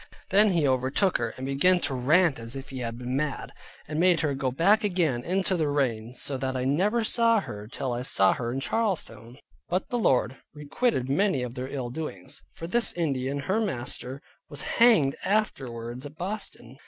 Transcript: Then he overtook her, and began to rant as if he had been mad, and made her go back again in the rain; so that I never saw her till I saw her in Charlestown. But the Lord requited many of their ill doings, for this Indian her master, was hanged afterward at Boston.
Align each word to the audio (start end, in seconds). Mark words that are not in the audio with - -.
Then 0.31 0.49
he 0.49 0.67
overtook 0.67 1.19
her, 1.19 1.29
and 1.37 1.45
began 1.45 1.79
to 1.81 1.93
rant 1.93 2.39
as 2.39 2.55
if 2.55 2.71
he 2.71 2.79
had 2.79 2.97
been 2.97 3.15
mad, 3.15 3.51
and 3.87 3.99
made 3.99 4.21
her 4.21 4.33
go 4.33 4.49
back 4.49 4.83
again 4.83 5.23
in 5.23 5.41
the 5.43 5.67
rain; 5.67 6.15
so 6.15 6.37
that 6.37 6.57
I 6.57 6.65
never 6.65 7.03
saw 7.03 7.39
her 7.41 7.67
till 7.67 7.93
I 7.93 8.01
saw 8.01 8.33
her 8.33 8.51
in 8.51 8.61
Charlestown. 8.61 9.37
But 9.69 9.89
the 9.89 9.99
Lord 9.99 10.37
requited 10.55 11.07
many 11.07 11.43
of 11.43 11.53
their 11.53 11.67
ill 11.67 11.91
doings, 11.91 12.41
for 12.51 12.65
this 12.65 12.93
Indian 12.93 13.41
her 13.41 13.61
master, 13.61 14.23
was 14.49 14.61
hanged 14.63 15.15
afterward 15.23 16.03
at 16.03 16.15
Boston. 16.15 16.79